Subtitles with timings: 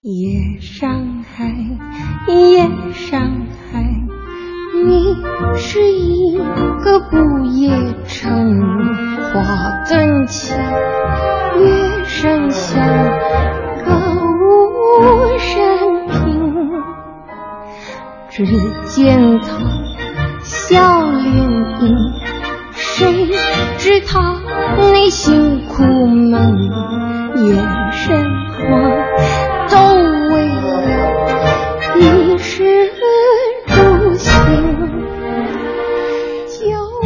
[0.00, 1.52] 夜上海，
[2.28, 3.20] 夜上
[3.72, 3.82] 海，
[4.84, 5.16] 你
[5.56, 7.72] 是一个不夜
[8.06, 8.60] 城，
[9.32, 10.54] 花灯起，
[11.58, 12.80] 月声响，
[13.84, 13.92] 歌
[14.38, 16.70] 舞升平。
[18.30, 18.46] 只
[18.86, 19.77] 见他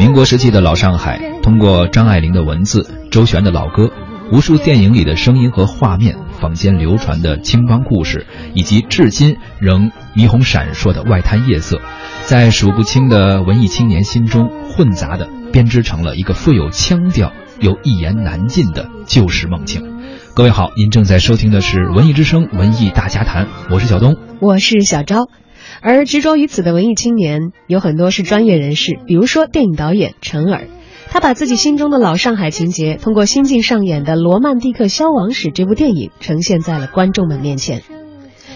[0.02, 3.92] 民国时期的老上海，通过张爱玲的文字、周璇的老歌、
[4.32, 11.80] 无数电影里的声音和画面、坊间流传的青帮故事，以及至今仍霓虹闪烁的外滩夜色，
[12.22, 19.84] 在数不清的文艺青年心中混杂的编织成了一个富有腔调又一言难尽的旧时梦境。
[20.34, 25.28] 各位好，您正在收听的是《文艺之声·文艺大家谈》，我是小东，我是小昭。
[25.82, 30.68] 而执着于此的文艺青年有很多是专业人士，比如说电影导演陈耳，
[31.10, 37.82] 他把自己心中的老上海情节，通过新晋上演的《罗曼蒂克消亡史》这部电影，呈现在了观众们面前。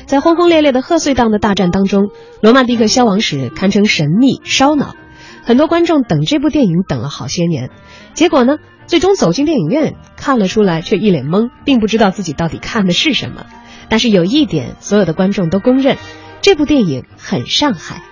[0.06, 2.04] 在轰轰烈烈的贺岁档的大战当中，
[2.40, 4.94] 《罗曼蒂克消亡史》堪称神秘烧脑，
[5.42, 7.70] 很多观众等这部电影等了好些年，
[8.14, 8.58] 结果呢？
[8.86, 13.44] 最终走进电影院看了出来，却一脸懵，并不知道自己到底看的是什么。
[13.88, 15.96] 但是有一点，所有的观众都公认，
[16.42, 18.02] 这部电影很上海。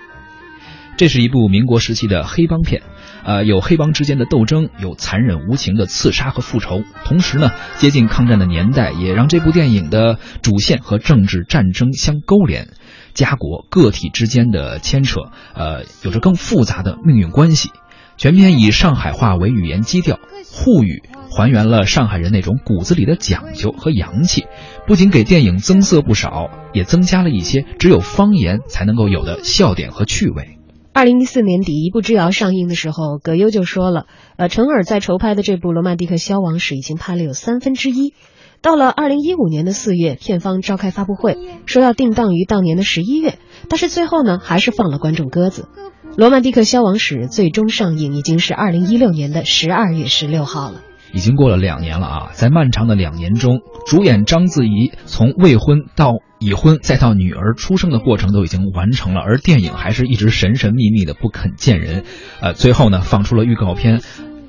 [0.97, 2.81] 这是一部民国时期的黑帮片，
[3.25, 6.83] 呃，有黑帮之间的斗争，有残忍无情的刺杀和复仇。
[7.03, 12.69] 同时呢，接近抗战的年代，也让这部电影的主线和政治战争相勾连，
[13.13, 15.19] 家国个体之间的牵扯，
[15.53, 17.71] 呃，有着更复杂的命运关系。
[18.17, 20.19] 全片以上海话为语言基调，
[20.51, 24.45] 沪语还原了上海人那种骨子里的讲究和洋气，
[24.87, 30.57] 不仅给电影增色不少，也增加了一些只有方言才能够有的笑点和趣味。
[30.93, 34.05] 二零一四年底，《一步之遥》上映的时候，葛优就说了
[34.37, 38.13] ：“呃，陈耳在筹拍的这部《罗曼蒂克消亡史》已经拍了有三分之一。
[38.65, 41.37] 到了二零一五年的四月，片方召开发布会，
[41.67, 43.37] 说要定档于当年的十一月，
[43.69, 45.69] 但是最后呢，还是放了观众鸽子。”
[46.17, 50.81] 《罗曼蒂克消亡史》最终上映已经是二零一六年的十二月十六号了，
[51.13, 52.29] 已经过了两年了啊！
[52.33, 62.03] 在漫长的两年中，主演章子怡从未婚到已婚再到女儿出生的过程都已经完成了，而电影还是一直神神秘秘的不肯见人。
[62.41, 64.01] 呃，最后呢，放出了预告片。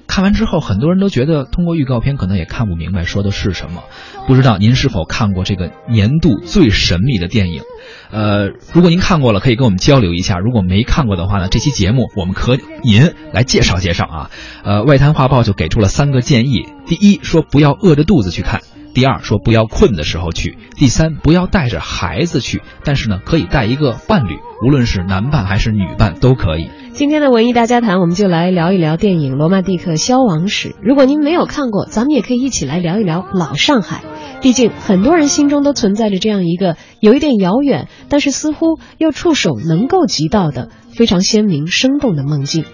[0.06, 3.82] 看完之后，很多人都觉得通过预告片可能也看不明白说的是什么。
[4.26, 7.62] 不知道您是否看过这个年度最神秘的电影？
[8.10, 14.30] 呃，如果您看过了，可以跟我们交流一下；如果没看过的话呢，这期节目我们可您来介绍介绍啊。
[14.64, 18.60] 呃，外滩画报就给出了三个建议：第一，说不要饿着肚子去看；
[18.94, 26.70] 第二，说不要困的时候去；第三，不要带着孩子去，但是呢，可以带一个伴侣，无论是男伴还是女伴都可以。
[26.96, 30.70] 今天的文艺大家谈，我们就来聊一聊电影《罗曼蒂克消亡史》。
[30.80, 34.02] 如果您没有看过，咱们也可以一起来聊一聊老上海。
[34.40, 42.64] 毕竟很多人心中都存在着这样一个有一点遥远，但是似乎又触手能够及到的非常鲜明生动的梦境。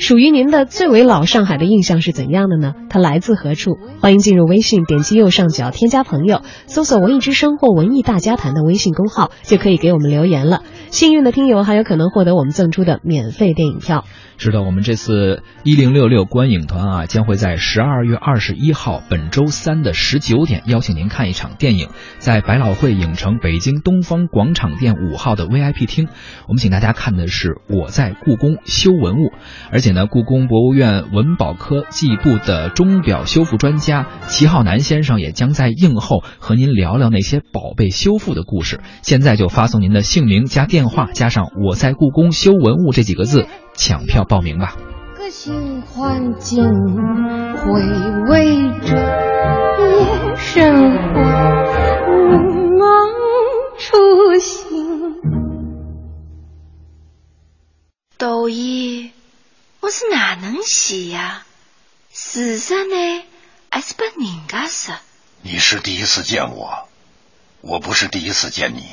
[0.00, 2.72] 属于您的最为老上海的印象是怎样的呢？
[2.88, 3.72] 它来自何处？
[4.00, 10.62] 欢迎进入微信，点击右上角添加朋友，搜索“文艺之声”或“文艺大家谈”的微信公号，就可以给我们留言了。
[10.90, 14.04] 幸运的听友还有可能获得我们赠出的免费电影票。
[14.36, 21.88] 是的，我们这次一零六六观影团啊，将会在十二月二十一号本周三的十九点邀请您看一场电影，
[22.18, 26.06] 在百老汇影城北京东方广场店五号的 VIP 厅。
[26.46, 29.26] 我们请大家看的是《我在故宫修文物》，
[29.72, 38.80] 而且呢，故宫博物院文保科技部的钟表修复专家齐浩南先生也将在映后和您聊聊那些宝贝修复的故事。
[39.02, 43.46] 现在就发送您的姓名加电话加上“我在故宫修文物”这几个字。
[43.74, 44.76] 抢票报名吧。
[45.16, 47.80] 个新环境，回
[48.28, 48.96] 味着
[49.78, 51.20] 夜生活，
[52.76, 53.08] 梦
[53.78, 54.66] 初醒。
[58.18, 59.10] 导演，
[59.88, 61.46] 我是哪能洗呀？
[62.12, 63.24] 事实呢，
[63.70, 64.94] 还是把人家说？
[65.40, 66.86] 你是第一次见我，
[67.62, 68.84] 我不是第一次见你。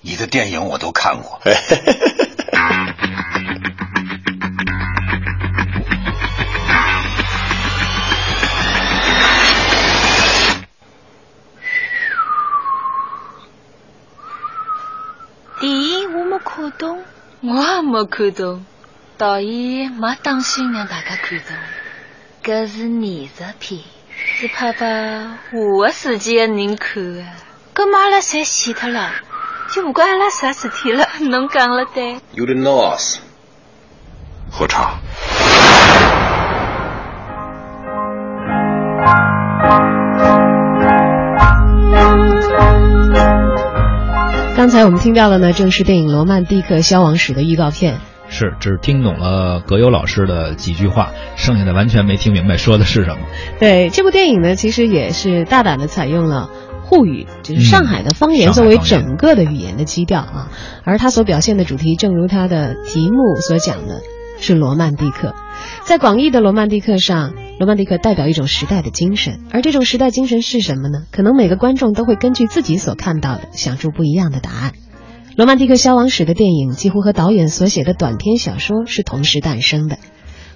[0.00, 1.40] 你的电影我都看过。
[16.44, 17.04] 看懂，
[17.42, 18.66] 我也没看懂。
[19.16, 21.56] 导演没当心让大家看懂。
[22.42, 23.80] 搿是艺术片，
[24.16, 27.22] 是拍拨下个世纪的人看的。
[27.74, 29.10] 搿么阿拉侪死脱了，
[29.70, 32.14] 就不管阿拉啥事体了， 侬讲了对。
[32.32, 33.18] You didn't know us.
[34.50, 34.98] 喝茶。
[44.56, 48.00] 刚才我们听到的呢，正是电影《罗曼蒂克消亡史》的预告片。
[48.34, 53.18] 是，只听懂了葛优老师的几句话，剩下的完全没听明白说的是什么。
[53.60, 56.50] 对这部电影呢，其实也是大胆的采用了
[56.82, 60.50] 沪语，就是上海的方言嗯作为整个的语言的基调啊。
[60.82, 64.00] 而它所表现的主题，正如它的题目所讲的，
[64.40, 65.32] 是罗曼蒂克。
[65.84, 71.04] 在广义的罗曼蒂克上，罗曼蒂克代表一种时代的精神，而这种时代精神是什么呢？
[71.12, 74.72] 可能每个观众都会根据自己所看到的，想出不一样的答案。
[75.36, 79.96] 《罗曼蒂克消亡史》的电影几乎和导演所写的短篇小说是同时诞生的。《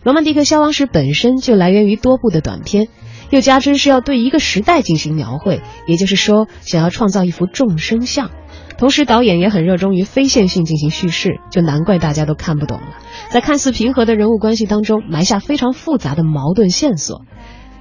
[0.05, 2.87] 罗曼蒂克消亡史》本身就来源于多部的短篇，
[3.31, 8.31] 又加之是要对一个时代进行描绘，也就是说，想要创造一幅众生相。
[8.79, 12.87] 同时，导演也很热衷于非线性进行叙事，就难怪大家都看不懂了。
[13.31, 17.23] 在看似平和的人物关系当中，埋下非常复杂的矛盾线索。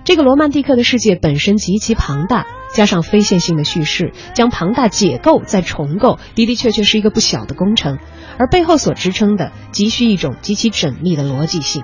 [0.08, 7.98] 这个罗曼蒂克的世界本身极其庞大，加上非线性的叙事，将庞大解构再重构，的的确确是一个不小的工程，
[8.40, 11.84] 而背后所支撑的，急需一种极其缜密的逻辑性。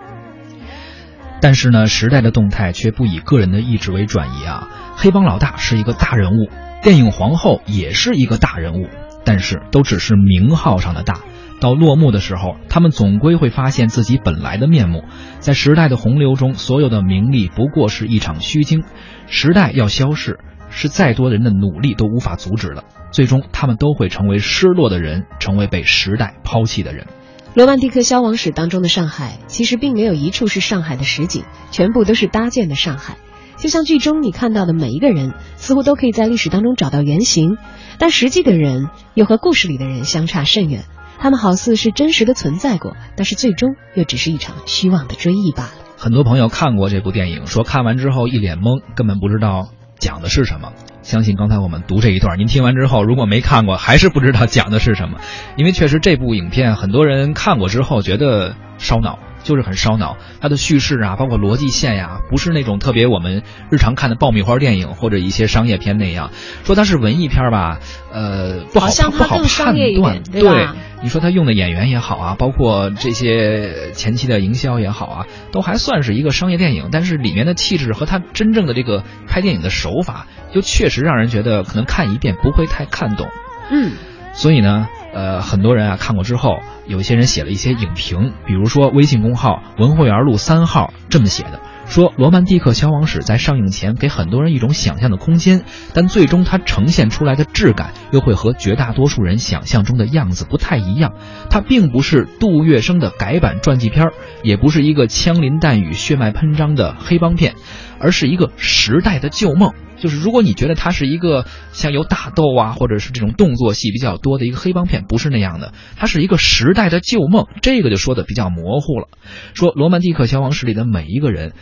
[1.41, 4.69] 但是呢，时代的动态却不以个人的意志为转移啊。
[4.95, 6.49] 黑帮老大是一个大人物，
[6.81, 8.87] 电影皇后也是一个大人物，
[9.25, 11.19] 但是都只是名号上的大。
[11.63, 15.05] 到落幕的时候，他们总归会发现自己本来的面目。
[15.39, 18.83] 在时代的洪流中，所有的名利不过是一场虚惊。
[19.27, 22.83] 时代要消逝，是再多人的努力都无法阻止的。
[23.11, 27.05] 最终，他们都会成为失落的人，成为被时代抛弃的人。
[27.55, 33.15] 《罗曼蒂克消亡史》当中的上海，其实并没有一处是上海的实景，全部都是搭建的上海。
[33.55, 37.55] 就像剧中你看到的每一个人，似乎都可以在历史当中找到原型，
[37.99, 40.83] 但实际的人又和故事里的人相差甚远。
[41.23, 45.71] 他们好似是真实的存在过，但是最终又只是一场虚妄的追忆罢了。
[45.97, 50.73] 很多朋友看过这部电影，说看完之后一脸懵，根本不知道讲的是什么。
[51.01, 55.19] 相信刚才我们读这一段，您听完之后，如果没看过，还是不知道讲的是什么。
[55.55, 60.17] 因为确实这部影片很多人看过之后觉得烧脑，就是很烧脑。
[60.41, 66.31] 它的叙事啊，包括逻辑线呀、不是那种特别我们日常看的爆米花电影或者一些商业片那样。
[66.63, 67.79] 说它是文艺片吧，
[68.11, 69.75] 呃，不好不好判断。
[69.75, 83.27] 点对吧你说他用的演员也好啊，包括这些前期的营销也好啊，都还算是一个商业电影，但是里面的气质和他真正的这个拍电影的手法，就确实让人觉得可能看一遍不会太看懂。
[83.69, 83.91] 嗯，
[84.31, 91.61] 所以呢，呃，很多人啊看过之后，有一些人写了一些影评，比如说微信公号文汇园路三号这么写的。
[91.85, 95.63] 说《罗曼蒂克消亡史》在上映前给很多人一种想象的空间，
[95.93, 101.13] 但最终它呈现出来的质感又会和绝大多数人想象中的样子不太一样。
[101.49, 104.07] 它并不是杜月笙的改版传记片，
[104.43, 107.53] 也不是一个枪林弹雨、血脉喷张的黑帮片，
[107.99, 109.73] 而是一个时代的旧梦。
[109.99, 117.45] 就是如果你觉得它是一个像有打斗啊，或者是这种动作戏比较多的一个黑帮片，不是那样的，它是一个时代的旧梦。
[117.61, 119.07] 这个就说的比较模糊了。
[119.53, 121.53] 说《罗曼蒂克消亡史》里的每一个人，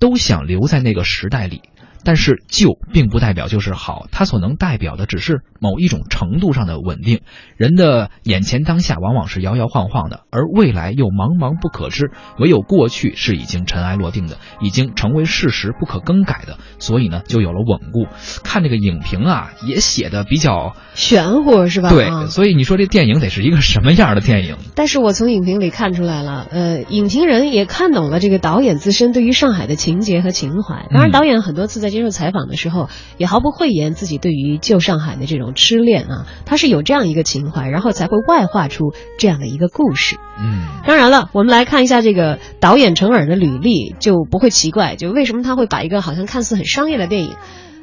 [0.00, 1.62] 都想留在那个时代里。
[2.04, 7.20] 但是旧并不代表就是好，它所能代表的只是某一种程度上的稳定。
[7.56, 12.10] 人的眼前当下往往是摇摇晃晃的，而未来又茫茫不可知。
[12.38, 18.06] 唯有过去是已经尘埃落定的，已经成为事实不可更改的，所以呢，就有了稳固。
[18.42, 21.90] 看这个影评啊，也写的比较玄乎是吧？
[21.90, 24.56] 对，啊所以你说这电影得是一个什么样的电影？
[24.74, 30.86] 但是我从影评里看出来了，呃，影评人也看懂了这个导演自身对于上海的情节和情怀。
[30.90, 40.16] 当然，嗯导演很多次在接受采访的时候，也毫不讳言自己对于旧上海的这种痴恋啊，他是有这样一个情怀，然后才会外化出这样的一个故事。
[40.38, 47.36] 嗯，当然了，我们来看一下这个导演陈耳的履历，就不会奇怪，就为什么他会把一个好像看似很商业的电影，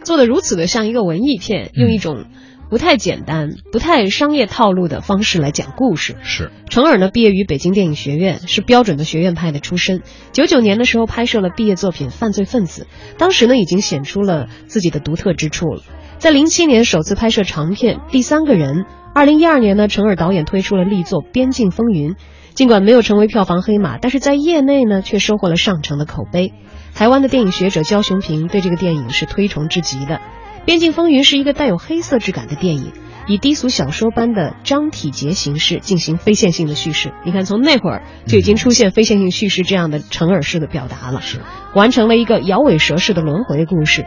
[0.03, 2.25] 做的如此的像一个文艺片，用一种
[2.69, 6.15] 不太简单、不太商业套路的方式来讲故事。
[6.21, 10.01] 是，程耳呢，毕业于北京电影学院，是标准的学院派的出身。
[10.33, 15.81] 九九年的时候拍摄了毕业作品《犯罪分子》，当时呢已经显出了自己的独特之处了。
[16.17, 18.75] 在零七年首次拍摄长片《第三个人》，
[19.13, 22.11] 二零一二年呢，程耳导演推出了力作《边境风云》，
[22.53, 26.53] 尽管没有成为票房黑马，但是在业内呢却收获了上乘的口碑。
[26.93, 30.15] 台湾的电影学者焦雄平对这个电影是推崇至极的。
[30.67, 32.91] 《边境风云》是一个带有黑色质感的电影，
[33.25, 37.13] 以低俗小说般的章体节形式进行非线性的叙事。
[37.23, 41.39] 你看，从那会儿就已经出现非线性叙事这样的成耳式的表达了，是
[41.73, 44.05] 完成了一个摇尾蛇式的轮回故事。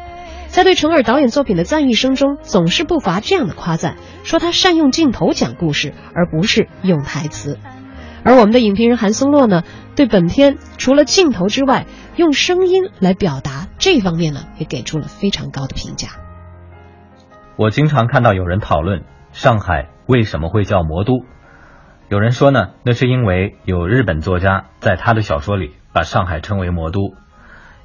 [0.49, 7.59] 在对成尔导演作品的赞誉声中，总是不乏这样的夸赞，说他善用镜头讲故事，而不是用台词。
[8.23, 9.63] 而我们的影评人韩松洛呢，
[9.97, 11.87] 对本片除了镜头之外，
[12.17, 16.09] 用声音来表达这方面呢，也给出了非常高的评价。
[17.61, 21.27] 我经常看到有人讨论上海为什么会叫魔都，
[22.09, 27.15] 有人说呢，那是因为有日本作家在他的小说里把上海称为魔都。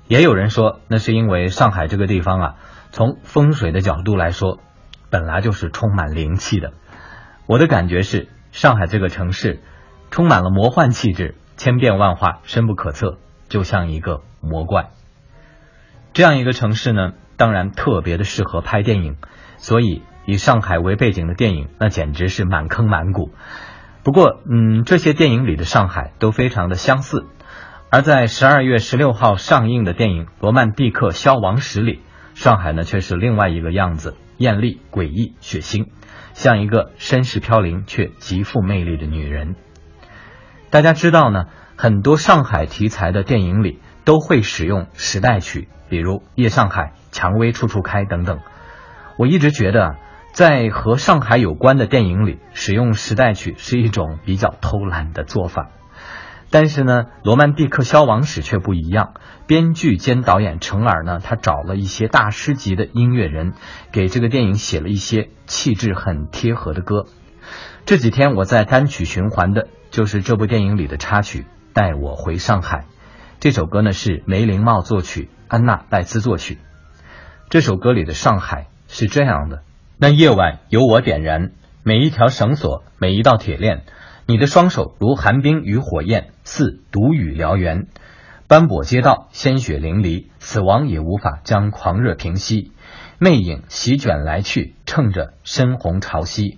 [0.08, 2.56] 也有人说，那是因为上海这个地方啊，
[2.92, 4.60] 从风水的角度来说，
[5.10, 6.72] 本来就是充满灵气的。
[7.46, 9.62] 我的感觉是，上海这个城市
[10.10, 13.18] 充满了魔幻气质，千变万化，深不可测，
[13.50, 14.92] 就像一个魔怪。
[16.14, 19.18] 这样一个城市呢，当然特别的适合拍电影，
[19.58, 23.32] 所以以上海为背景的电影，那简直是满坑满谷。
[24.04, 27.26] 不过，嗯，这些电影里的上海都非常的相似。
[27.90, 32.02] 而在十二月十六号上映的电影《罗曼蒂克消亡史》里，
[32.34, 35.88] 上海呢却是另外一个样子，艳丽、诡异、血腥，
[36.34, 39.56] 像一个身世飘零却极富魅力的女人。
[40.70, 41.46] 大家知道呢，
[41.78, 46.82] 很多上海题材的电影里都会使用时代曲，比如《夜上海》
[47.12, 48.40] 《蔷薇处处开》等等。
[49.18, 49.96] 我一直觉得，
[50.34, 55.70] 在和上海有关的电影里使用时代曲是一种比较偷懒的做法。
[56.52, 59.14] 但是呢，《罗曼蒂克消亡史》却不一样。
[59.48, 63.54] 编剧兼导演程耳呢，他找了一些大师级的音乐人，
[63.92, 67.06] 给这个电影写了一些气质很贴合的歌。
[67.86, 71.42] 这几天我在单曲循环的就是这部电影里的插曲
[71.74, 72.80] 《带我回上海》。
[73.40, 76.58] 这首歌呢是梅林茂作曲，安娜赖兹作曲。
[77.50, 79.62] 这首歌里的上海是这样的：
[79.98, 81.52] 那夜晚由我点燃，
[81.84, 83.84] 每一条绳索，每一道铁链。
[84.28, 87.88] 你的双手如寒冰与火焰，似毒雨燎原，
[88.48, 92.72] 斑驳街道，鲜血淋漓，死亡也无法将狂热平息。
[93.20, 96.58] 魅影席卷来去，乘着深红潮汐，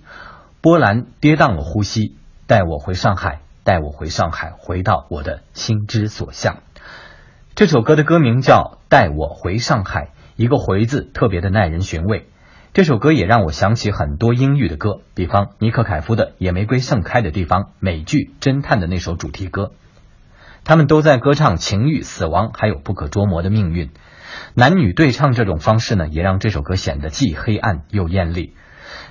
[0.60, 2.16] 波澜跌宕了呼吸。
[2.46, 6.62] 带我回上海，带我回上海，回到我的心之所向。
[7.54, 10.04] 这首歌的歌名叫《带我回上海》，
[10.38, 12.28] 一个“回”字特别的耐人寻味。
[12.72, 19.72] 这首歌也让我想起很多英语的歌，比方尼克凯夫的《野玫瑰盛开的地方》，美剧《侦探》的那首主题歌，
[20.62, 23.90] 他们都在歌唱情欲、死亡，还有不可捉摸的命运。
[24.54, 28.54] 男女对唱这种方式呢，也让这首歌显得既黑暗又艳丽。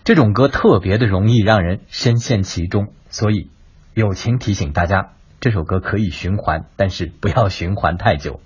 [0.05, 3.49] 这种歌特别的容易让人深陷其中，所以
[3.93, 5.09] 友情提醒大家，
[5.41, 8.39] 这首歌可以循环，但是不要循环太久。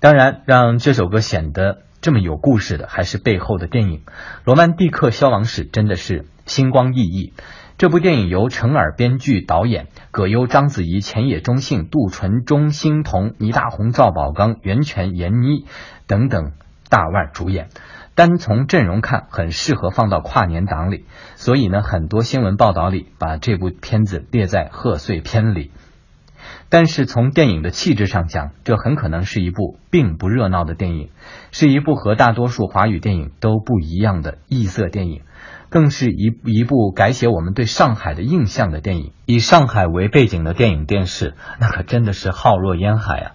[0.00, 1.82] 当然，让这首歌显得。
[2.00, 3.98] 这么有故事的，还是背后的电影
[4.44, 7.32] 《罗曼蒂克消亡史》，真的是星光熠熠。
[7.76, 15.66] 这部电影由程耳编剧导演，葛优、章子怡、浅野忠信、杜淳、钟欣桐、倪大红、赵宝刚、袁泉、闫妮
[16.06, 16.52] 等等
[16.88, 17.68] 大腕主演。
[18.14, 21.04] 单从阵容看，很适合放到跨年档里。
[21.34, 25.72] 所以呢，很多新闻报道里把这部片子列在贺岁片里。
[26.70, 31.08] 但是从电影的气质上讲，这很可能是一部并不热闹的电影，
[31.50, 35.22] 是一部和大多数华语电影都不一样的异色电影，
[35.70, 39.12] 更是一一部改写我们对上海的印象的电影。
[39.24, 43.32] 以上海为背景的电影电视，那可真的是浩若烟海啊！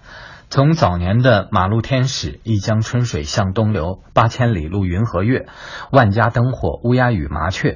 [0.50, 5.40] 从早年的《马路天使》《一江春水向东流》《八千里路云和月》
[5.92, 7.70] 《万家灯火》《乌鸦与麻雀》。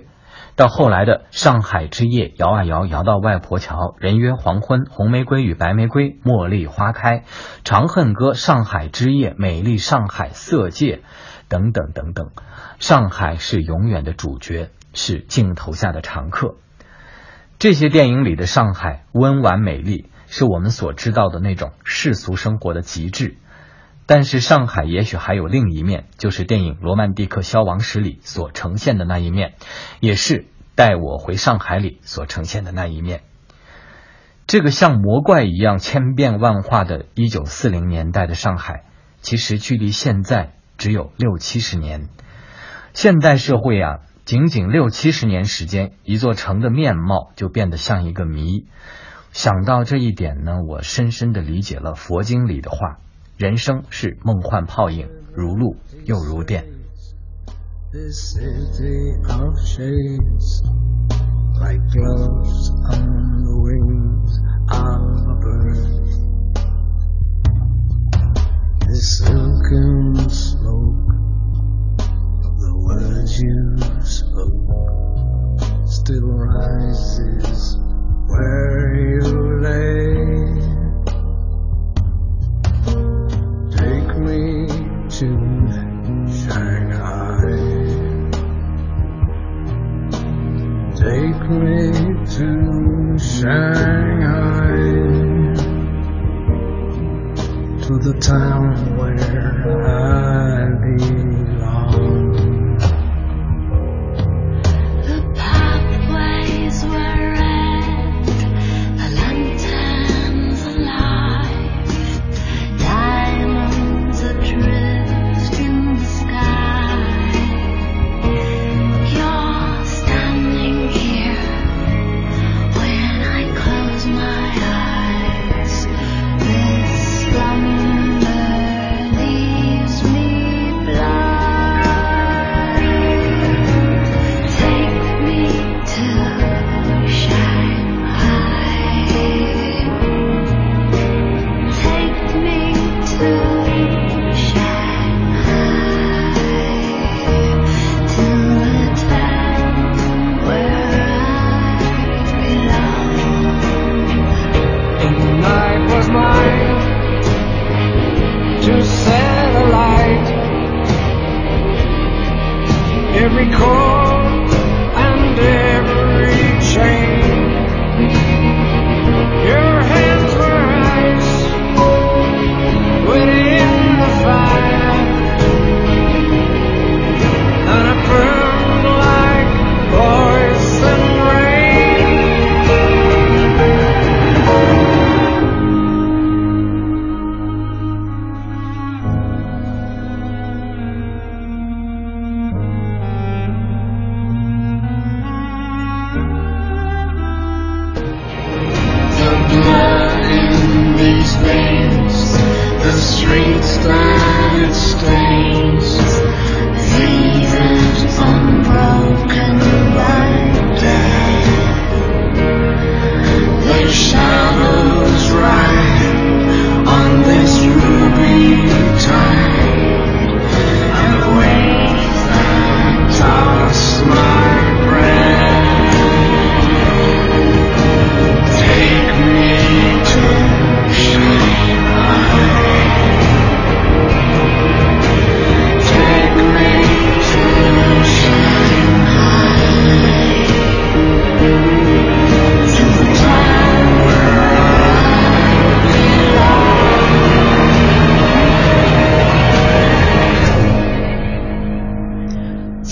[0.58, 7.26] 到后来的《上海之夜》，摇啊摇，摇到外婆桥，人约黄昏，红玫瑰与白玫瑰，茉莉花开，
[7.64, 11.04] 长恨歌，上海之夜，美丽上海，色戒，
[11.48, 12.32] 等等等等。
[12.80, 16.56] 上海是永远的主角，是镜头下的常客。
[17.60, 23.38] 这些电影里的上海温婉美丽，是我们所知道的那种世俗生活的极致。
[24.08, 29.56] 但是上海也许还有另一面，就是电影《罗曼蒂克消亡史》里所呈现的那一面，
[30.00, 30.34] 也是
[30.76, 33.24] 《带我回上海》里所呈现的那一面。
[34.48, 38.86] 这个像魔怪一样千变万化的1940年代的上海，
[39.22, 42.08] 其实距离现在只有六七十年。
[42.94, 48.68] 现代社会啊，仅仅六七十年时间，一座城的面貌就变得像一个谜。
[49.34, 53.00] 想到这一点呢，我深深的理解了佛经里的话。
[53.38, 55.76] 人生是梦幻泡影，如露
[56.06, 56.66] 又如电。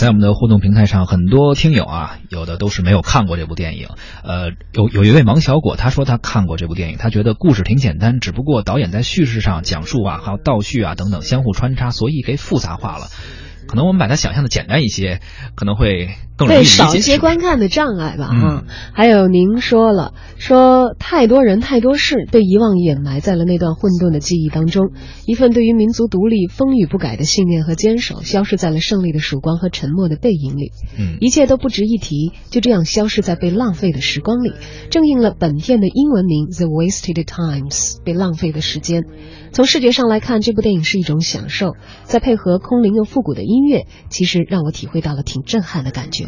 [0.05, 3.87] 在我们的互动平台上，很多听友啊，有的都是没有看过这部电影。
[4.23, 13.07] 呃，有有一位王小果，他说他看过这部电影，他觉得故事挺简单，只不过导演在叙事上讲述啊，还有倒叙啊等等相互穿插，所以给复杂化了。
[13.67, 15.19] 可能我们把它想象的简单一些，
[15.55, 16.77] 可能会更容易会理解。
[16.77, 24.91] 少一些观看的障碍吧，嗯哈、还有您说了，说太多人太多事被遗忘掩埋在了那段混沌的记忆当中，
[25.25, 30.71] 一份对于民族独立风雨不改的信念和坚守，消失在了胜利的曙光和沉默的背影里。
[30.97, 34.53] 嗯一切都不值一提，就这样消失在被浪费的时光里，
[34.89, 39.03] 正应了本片的英文名《The Wasted Times》被浪费的时间。
[39.51, 46.25] 从视觉上来看，这部电影是一种享受，再配合空灵又复古的音乐，其实让我体会到了挺震撼的感觉。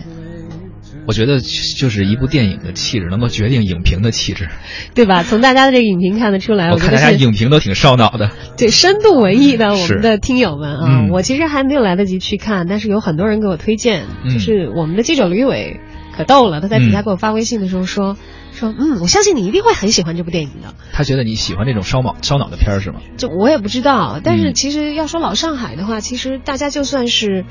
[1.06, 4.50] 我觉得就是一部电影的气质能够决定影评的气质。
[4.94, 5.24] 对吧？
[5.24, 8.32] 从大家的这个影评看得出来，我看大家影评都挺烧脑的。
[8.58, 15.80] 对深度文艺的我们的听友们啊，嗯我其实还没有来得及去看，但是有很多人给我推荐，嗯就是我们的记者吕伟
[16.16, 18.18] 可逗了，他在底下嗯给我发微信的时候说、
[18.58, 20.74] 说，嗯，我相信你一定会很喜欢这部电影的。
[20.92, 23.00] 他觉得你喜欢这种烧脑烧脑的片儿是吗？
[23.18, 27.46] 就我也不知道，但是嗯其实要说老上海的话，其实大家就算是，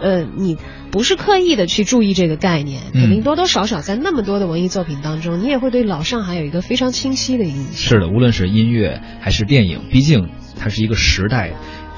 [0.00, 0.56] 呃，你
[0.90, 7.74] 不是刻意的去注意这个概念，嗯肯定多多少少在那么多的文艺作品当中，你也会对老上海有一个非常清晰的印象。
[7.74, 11.52] 是的，无论是音乐还是电影，毕竟它是一个时代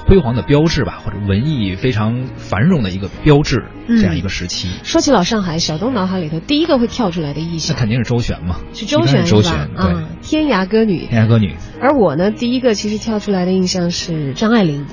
[0.06, 4.68] 辉煌的标志吧，或者文艺非常繁荣的一个标志，嗯这样一个时期。
[4.84, 11.06] 说起老上海，小东脑海里头第一个会跳出来的意那肯定是周璇嘛，是周璇是吧啊，天涯歌女。
[11.06, 14.86] 天涯歌女而我呢，第一个其实跳出来的印象是张爱玲。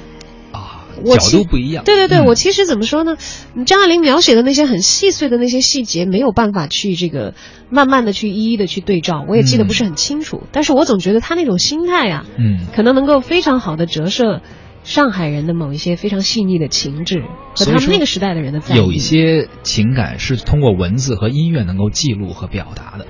[0.52, 1.84] 啊，我角度不一样。
[1.84, 3.18] 对对对，嗯我其实怎么说呢？
[3.68, 7.36] 张爱玲描写的那些很细碎的那些细节，没有办法去这个
[7.70, 10.42] 慢慢的去一一的去对照，我也记得不是很清楚。
[10.52, 14.42] 但是我总觉得她那种心态啊，嗯，可能能够非常好的折射
[14.84, 17.24] 上海人的某一些非常细腻的情致
[17.56, 18.78] 和他们那个时代的人的在意。
[18.78, 23.08] 有一些情感是通过文字和音乐能够记录和表达的。